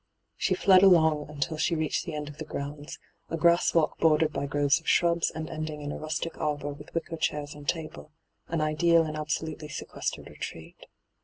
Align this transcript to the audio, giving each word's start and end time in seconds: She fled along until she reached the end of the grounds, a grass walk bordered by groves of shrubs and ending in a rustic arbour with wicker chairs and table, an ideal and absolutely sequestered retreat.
She 0.35 0.55
fled 0.55 0.81
along 0.81 1.29
until 1.29 1.57
she 1.57 1.75
reached 1.75 2.07
the 2.07 2.15
end 2.15 2.27
of 2.27 2.39
the 2.39 2.43
grounds, 2.43 2.97
a 3.29 3.37
grass 3.37 3.75
walk 3.75 3.99
bordered 3.99 4.33
by 4.33 4.47
groves 4.47 4.79
of 4.79 4.89
shrubs 4.89 5.29
and 5.29 5.47
ending 5.47 5.81
in 5.83 5.91
a 5.91 5.99
rustic 5.99 6.35
arbour 6.39 6.73
with 6.73 6.95
wicker 6.95 7.17
chairs 7.17 7.53
and 7.53 7.69
table, 7.69 8.11
an 8.47 8.61
ideal 8.61 9.03
and 9.03 9.15
absolutely 9.15 9.67
sequestered 9.69 10.25
retreat. 10.27 10.87